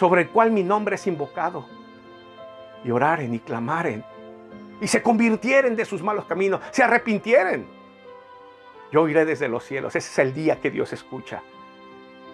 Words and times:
sobre 0.00 0.22
el 0.22 0.30
cual 0.30 0.50
mi 0.50 0.62
nombre 0.62 0.94
es 0.94 1.06
invocado, 1.06 1.66
y 2.82 2.90
oraren 2.90 3.34
y 3.34 3.38
clamaren, 3.38 4.02
y 4.80 4.86
se 4.86 5.02
convirtieren 5.02 5.76
de 5.76 5.84
sus 5.84 6.02
malos 6.02 6.24
caminos, 6.24 6.62
se 6.70 6.82
arrepintieren. 6.82 7.66
Yo 8.90 9.06
iré 9.10 9.26
desde 9.26 9.46
los 9.46 9.62
cielos, 9.62 9.94
ese 9.94 10.08
es 10.08 10.18
el 10.18 10.32
día 10.32 10.58
que 10.58 10.70
Dios 10.70 10.94
escucha. 10.94 11.42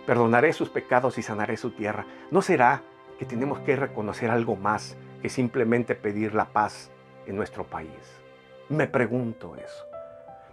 Perdonaré 0.06 0.52
sus 0.52 0.71
pecados 0.71 1.18
y 1.18 1.22
sanaré 1.22 1.57
su 1.57 1.73
tierra. 1.73 2.07
¿No 2.30 2.41
será 2.41 2.82
que 3.18 3.25
tenemos 3.25 3.59
que 3.59 3.75
reconocer 3.75 4.30
algo 4.30 4.55
más 4.55 4.96
que 5.21 5.29
simplemente 5.29 5.96
pedir 5.96 6.37
la 6.37 6.45
paz 6.45 6.93
en 7.27 7.35
nuestro 7.35 7.64
país? 7.64 7.91
Me 8.69 8.87
pregunto 8.87 9.57
eso. 9.57 9.87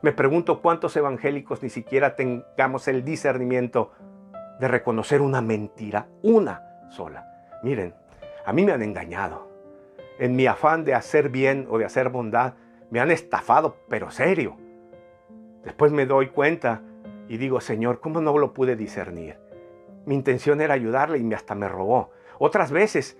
Me 0.01 0.13
pregunto 0.13 0.63
cuántos 0.63 0.97
evangélicos 0.97 1.61
ni 1.61 1.69
siquiera 1.69 2.15
tengamos 2.15 2.87
el 2.87 3.05
discernimiento 3.05 3.91
de 4.59 4.67
reconocer 4.67 5.21
una 5.21 5.43
mentira, 5.43 6.07
una 6.23 6.72
sola. 6.89 7.25
Miren, 7.63 7.93
a 8.45 8.53
mí 8.53 8.65
me 8.65 8.71
han 8.71 8.81
engañado. 8.81 9.49
En 10.19 10.35
mi 10.35 10.45
afán 10.45 10.83
de 10.83 10.93
hacer 10.93 11.29
bien 11.29 11.67
o 11.69 11.77
de 11.77 11.85
hacer 11.85 12.09
bondad, 12.09 12.53
me 12.89 12.99
han 12.99 13.11
estafado, 13.11 13.77
pero 13.89 14.11
serio. 14.11 14.57
Después 15.63 15.91
me 15.91 16.05
doy 16.05 16.27
cuenta 16.27 16.81
y 17.27 17.37
digo, 17.37 17.61
Señor, 17.61 17.99
¿cómo 17.99 18.21
no 18.21 18.37
lo 18.37 18.53
pude 18.53 18.75
discernir? 18.75 19.37
Mi 20.05 20.15
intención 20.15 20.61
era 20.61 20.73
ayudarle 20.73 21.17
y 21.17 21.33
hasta 21.33 21.55
me 21.55 21.69
robó. 21.69 22.11
Otras 22.37 22.71
veces 22.71 23.17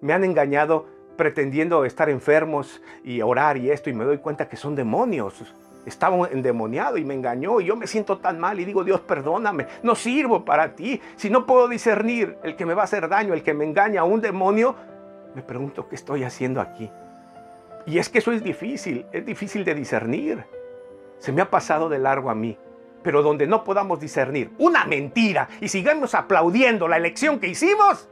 me 0.00 0.12
han 0.12 0.24
engañado 0.24 0.86
pretendiendo 1.16 1.84
estar 1.84 2.10
enfermos 2.10 2.82
y 3.04 3.22
orar 3.22 3.56
y 3.56 3.70
esto 3.70 3.88
y 3.88 3.94
me 3.94 4.04
doy 4.04 4.18
cuenta 4.18 4.48
que 4.48 4.56
son 4.56 4.74
demonios. 4.74 5.54
Estaba 5.86 6.28
endemoniado 6.28 6.96
y 6.96 7.04
me 7.04 7.14
engañó 7.14 7.60
y 7.60 7.66
yo 7.66 7.76
me 7.76 7.86
siento 7.86 8.18
tan 8.18 8.40
mal 8.40 8.58
y 8.58 8.64
digo, 8.64 8.84
Dios, 8.84 9.00
perdóname, 9.00 9.66
no 9.82 9.94
sirvo 9.94 10.44
para 10.44 10.74
ti. 10.74 11.00
Si 11.16 11.28
no 11.30 11.46
puedo 11.46 11.68
discernir 11.68 12.38
el 12.42 12.56
que 12.56 12.64
me 12.64 12.74
va 12.74 12.82
a 12.82 12.84
hacer 12.84 13.08
daño, 13.08 13.34
el 13.34 13.42
que 13.42 13.54
me 13.54 13.64
engaña, 13.64 14.04
un 14.04 14.20
demonio, 14.20 14.74
me 15.34 15.42
pregunto 15.42 15.88
qué 15.88 15.94
estoy 15.94 16.24
haciendo 16.24 16.60
aquí. 16.60 16.90
Y 17.86 17.98
es 17.98 18.08
que 18.08 18.18
eso 18.18 18.32
es 18.32 18.42
difícil, 18.42 19.06
es 19.12 19.26
difícil 19.26 19.64
de 19.64 19.74
discernir. 19.74 20.44
Se 21.18 21.32
me 21.32 21.42
ha 21.42 21.50
pasado 21.50 21.88
de 21.88 21.98
largo 21.98 22.30
a 22.30 22.34
mí. 22.34 22.58
Pero 23.02 23.22
donde 23.22 23.46
no 23.46 23.64
podamos 23.64 24.00
discernir 24.00 24.50
una 24.58 24.86
mentira 24.86 25.48
y 25.60 25.68
sigamos 25.68 26.14
aplaudiendo 26.14 26.88
la 26.88 26.96
elección 26.96 27.38
que 27.38 27.48
hicimos, 27.48 28.08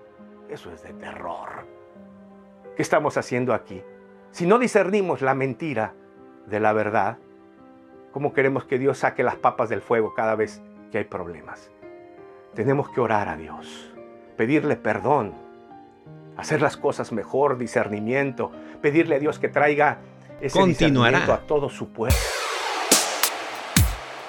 eso 0.50 0.70
es 0.70 0.82
de 0.82 0.92
terror. 0.92 1.66
¿Qué 2.76 2.82
estamos 2.82 3.16
haciendo 3.16 3.54
aquí? 3.54 3.82
Si 4.32 4.46
no 4.46 4.58
discernimos 4.58 5.22
la 5.22 5.34
mentira 5.34 5.94
de 6.46 6.60
la 6.60 6.74
verdad, 6.74 7.16
¿cómo 8.12 8.32
queremos 8.32 8.64
que 8.64 8.78
Dios 8.78 8.98
saque 8.98 9.22
las 9.22 9.36
papas 9.36 9.68
del 9.68 9.82
fuego 9.82 10.14
cada 10.14 10.36
vez 10.36 10.62
que 10.92 10.98
hay 10.98 11.04
problemas? 11.04 11.70
Tenemos 12.54 12.90
que 12.90 13.00
orar 13.00 13.28
a 13.28 13.36
Dios, 13.36 13.92
pedirle 14.36 14.76
perdón, 14.76 15.34
hacer 16.36 16.62
las 16.62 16.76
cosas 16.76 17.12
mejor, 17.12 17.58
discernimiento, 17.58 18.52
pedirle 18.80 19.16
a 19.16 19.18
Dios 19.18 19.38
que 19.38 19.48
traiga 19.48 19.98
ese 20.40 20.62
discernimiento 20.64 21.32
a 21.32 21.38
todo 21.38 21.68
su 21.68 21.88
pueblo. 21.92 22.16